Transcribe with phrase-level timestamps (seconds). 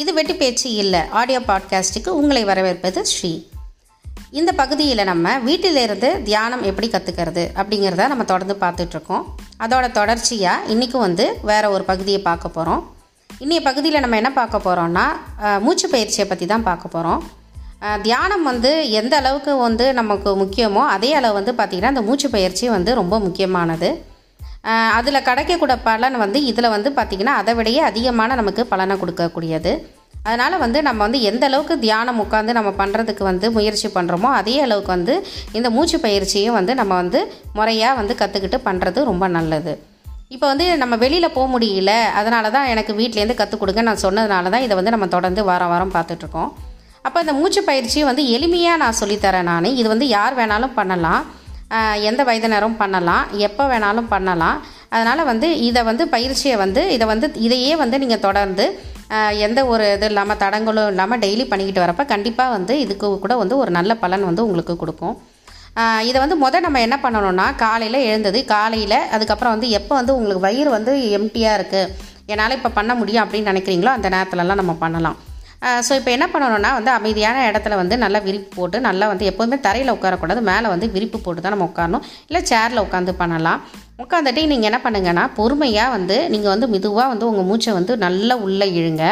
[0.00, 1.00] இது வெட்டி பேச்சு இல்லை.
[1.18, 3.30] ஆடியோ பாட்காஸ்ட்டுக்கு உங்களை வரவேற்பது ஸ்ரீ.
[4.38, 9.24] இந்த பகுதியில் நம்ம வீட்டிலிருந்து தியானம் எப்படி கற்றுக்கிறது அப்படிங்கிறத நம்ம தொடர்ந்து பார்த்துட்ருக்கோம்.
[9.64, 12.82] அதோட தொடர்ச்சியாக இன்றைக்கும் வந்து வேறு ஒரு பகுதியை பார்க்க போகிறோம்
[13.30, 15.06] இன்றைய பகுதியில் நம்ம என்ன பார்க்க போகிறோம்னா
[15.64, 17.22] மூச்சு பயிற்சியை பற்றி தான் பார்க்க போகிறோம்
[18.06, 22.90] தியானம் வந்து எந்த அளவுக்கு வந்து நமக்கு முக்கியமோ அதே அளவு வந்து பார்த்திங்கன்னா அந்த மூச்சு பயிற்சி வந்து
[23.00, 23.90] ரொம்ப முக்கியமானது.
[24.98, 29.72] அதில் கிடைக்கக்கூட பலன் வந்து இதில் வந்து பார்த்திங்கன்னா அதை விடையே அதிகமான நமக்கு பலனை கொடுக்கக்கூடியது.
[30.26, 34.92] அதனால் வந்து நம்ம வந்து எந்த அளவுக்கு தியானம் உட்காந்து நம்ம பண்ணுறதுக்கு வந்து முயற்சி பண்ணுறோமோ அதே அளவுக்கு
[34.96, 35.14] வந்து
[35.58, 37.20] இந்த மூச்சு பயிற்சியும் வந்து நம்ம வந்து
[37.58, 39.74] முறையாக வந்து கற்றுக்கிட்டு பண்ணுறது ரொம்ப நல்லது.
[40.34, 44.64] இப்போ வந்து நம்ம வெளியில் போக முடியல அதனால தான் எனக்கு வீட்லேருந்து கற்றுக் கொடுங்க நான் சொன்னதுனால தான்
[44.66, 46.50] இதை வந்து நம்ம தொடர்ந்து வாரம் வாரம் பார்த்துட்ருக்கோம்.
[47.06, 49.68] அப்போ இந்த மூச்சு பயிற்சியை வந்து எளிமையாக நான் சொல்லித்தரேன் நான்.
[49.80, 51.22] இது வந்து யார் வேணாலும் பண்ணலாம்.
[52.08, 53.24] எந்த வயதினரும் பண்ணலாம்.
[53.48, 54.58] எப்போ வேணாலும் பண்ணலாம்.
[54.92, 58.66] அதனால் வந்து இதை வந்து பயிற்சியை வந்து இதை வந்து இதையே வந்து நீங்கள் தொடர்ந்து
[59.46, 63.70] எந்த ஒரு இது இல்லாமல் தடங்களும் இல்லாமல் டெய்லி பண்ணிக்கிட்டு வரப்போ கண்டிப்பாக வந்து இதுக்கு கூட வந்து ஒரு
[63.78, 65.14] நல்ல பலன் வந்து உங்களுக்கு கொடுக்கும்.
[66.08, 70.70] இதை வந்து முதல் நம்ம என்ன பண்ணணும்னா காலையில் எழுந்தது காலையில் அதுக்கப்புறம் வந்து எப்போ வந்து உங்களுக்கு வயிறு
[70.76, 71.92] வந்து எம்டியாக இருக்குது
[72.32, 75.18] என்னால் இப்போ பண்ண முடியும் அப்படின்னு நினைக்கிறீங்களோ அந்த நேரத்துலலாம் நம்ம பண்ணலாம்.
[75.86, 79.92] ஸோ இப்போ என்ன பண்ணணும்னா வந்து அமைதியான இடத்துல வந்து நல்லா விரிப்பு போட்டு நல்லா வந்து எப்போதுமே தரையில்
[79.94, 82.04] உட்காரக்கூடாது மேலே வந்து விரிப்பு போட்டு தான் நம்ம உட்காரணும்.
[82.28, 83.60] இல்லை சேரில் உட்காந்து பண்ணலாம்.
[84.04, 88.66] உட்காந்துட்டு நீங்கள் என்ன பண்ணுங்கன்னா பொறுமையாக வந்து நீங்கள் வந்து மெதுவாக வந்து உங்கள் மூச்சை வந்து நல்லா உள்ளே
[88.78, 89.04] இழுங்க.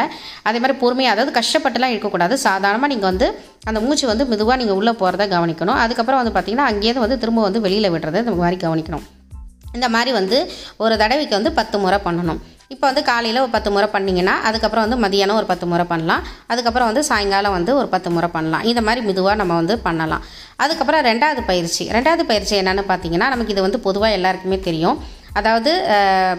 [0.47, 2.37] அதே மாதிரி பொறுமையாக அதாவது கஷ்டப்பட்டுலாம் இருக்கக்கூடாது.
[2.47, 3.29] சாதாரணமாக நீங்கள் வந்து
[3.69, 5.79] அந்த மூச்சு வந்து மெதுவாக நீங்கள் உள்ளே போகிறத கவனிக்கணும்.
[5.85, 9.05] அதுக்கப்புறம் வந்து பார்த்திங்கன்னா அங்கேயிருந்து வந்து திரும்ப வந்து வெளியில் விடுறத இந்த மாதிரி கவனிக்கணும்.
[9.77, 10.37] இந்த மாதிரி வந்து
[10.83, 12.39] ஒரு தடவைக்கு வந்து பத்து முறை பண்ணணும்.
[12.67, 16.23] இப்போ வந்து காலையில் ஒரு பத்து முறை பண்ணிங்கன்னா அதுக்கப்புறம் வந்து மதியானம் ஒரு பத்து முறை பண்ணலாம்.
[16.47, 18.63] அதுக்கப்புறம் வந்து சாயங்காலம் வந்து ஒரு பத்து முறை பண்ணலாம்.
[18.63, 20.23] இந்த மாதிரி மெதுவாக நம்ம வந்து பண்ணலாம்.
[20.55, 21.87] அதுக்கப்புறம் ரெண்டாவது பயிற்சி.
[21.87, 25.03] ரெண்டாவது பயிற்சி என்னென்னு பார்த்தீங்கன்னா நமக்கு இது வந்து பொதுவாக எல்லாருக்குமே தெரியும்.
[25.33, 25.85] அதாவது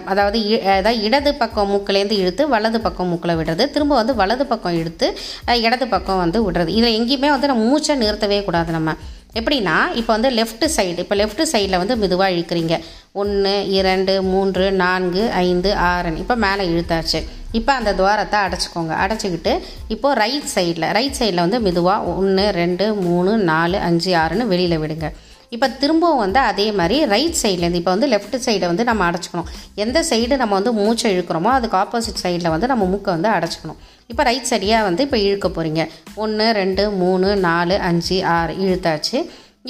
[0.05, 3.71] அதாவது இ- அதாவது இடது பக்கம் மூக்கிலேருந்து இழுத்து வலது பக்கம் மூக்கில் விடுறது.
[3.71, 6.69] திரும்ப வந்து வலது பக்கம் இழுத்து இடது பக்கம் வந்து விடுறது.
[6.69, 8.93] இதில் எங்கேயுமே வந்து நம்ம மூச்சை நிறுத்தவே கூடாது நம்ம.
[9.35, 12.77] எப்படின்னா இப்போ வந்து லெஃப்ட் சைடு இப்போ லெஃப்ட் சைடில் வந்து மெதுவாக இழுக்கிறீங்க.
[13.13, 16.23] ஒன்று இரண்டு மூன்று நான்கு ஐந்து ஆறுன்னு.
[16.25, 17.21] இப்போ மேலே இழுத்தாச்சு.
[17.59, 18.95] இப்போ அந்த துவாரத்தை அடைச்சிக்கோங்க.
[19.05, 19.53] அடைச்சிக்கிட்டு
[19.95, 25.09] இப்போது ரைட் சைடில் ரைட் சைடில் வந்து மெதுவாக ஒன்று ரெண்டு மூணு நாலு அஞ்சு ஆறுன்னு வெளியில் விடுங்க.
[25.57, 29.49] இப்போ திரும்பவும் வந்து அதே மாதிரி ரைட் சைட்லேருந்து இப்போ வந்து லெஃப்ட் சைடை வந்து நம்ம அடைச்சிக்கணும்.
[29.85, 33.79] எந்த சைடு நம்ம வந்து மூச்சை இழுக்கிறோமோ அதுக்கு ஆப்போசிட் சைடில் வந்து நம்ம மூக்கை வந்து அடைச்சிக்கணும்.
[34.13, 35.85] இப்போ ரைட் சைடியாக வந்து இப்போ இழுக்க போகிறீங்க
[36.25, 39.19] ஒன்று ரெண்டு மூணு நாலு அஞ்சு ஆறு இழுத்தாச்சு.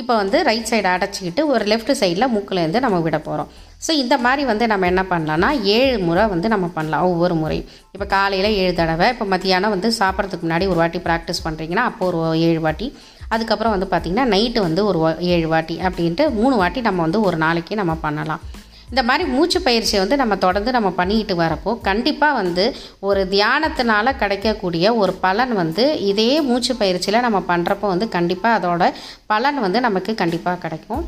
[0.00, 3.48] இப்போ வந்து ரைட் சைடு அடைச்சிக்கிட்டு ஒரு லெஃப்ட் சைடில் மூக்கிலேருந்து நம்ம விட போகிறோம்
[3.84, 7.68] ஸோ இந்த மாதிரி வந்து நம்ம என்ன பண்ணலாம்னா ஏழு முறை வந்து நம்ம பண்ணலாம் ஒவ்வொரு முறையும்.
[7.94, 12.20] இப்போ காலையில் ஏழு தடவை இப்போ மத்தியானம் வந்து சாப்பிட்றதுக்கு முன்னாடி ஒரு வாட்டி ப்ராக்டிஸ் பண்ணுறீங்கன்னா அப்போ ஒரு
[12.48, 12.88] ஏழு வாட்டி.
[13.34, 15.00] அதுக்கப்புறம் வந்து பார்த்திங்கன்னா நைட்டு வந்து ஒரு
[15.32, 18.42] ஏழு வாட்டி அப்படின்ட்டு மூணு வாட்டி நம்ம வந்து ஒரு நாளைக்கு நம்ம பண்ணலாம்.
[18.90, 22.64] இந்த மாதிரி மூச்சு பயிற்சியை வந்து நம்ம தொடர்ந்து நம்ம பண்ணிக்கிட்டு வரப்போ கண்டிப்பாக வந்து
[23.08, 28.86] ஒரு தியானத்தினால கிடைக்கக்கூடிய ஒரு பலன் வந்து இதே மூச்சு பயிற்சியில் நம்ம பண்ணுறப்போ வந்து கண்டிப்பாக அதோட
[29.32, 31.04] பலன் வந்து நமக்கு கண்டிப்பாக கிடைக்கும்.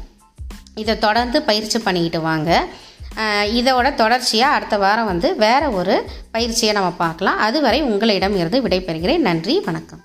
[0.83, 2.51] இதை தொடர்ந்து பயிற்சி பண்ணிக்கிட்டு வாங்க.
[3.61, 5.97] இதோட தொடர்ச்சியாக அடுத்த வாரம் வந்து வேறு ஒரு
[6.37, 7.39] பயிற்சியை நம்ம பார்க்கலாம்.
[7.49, 9.27] அதுவரை உங்களிடம் இருந்து விடைபெறுகிறேன்.
[9.31, 10.05] நன்றி வணக்கம்.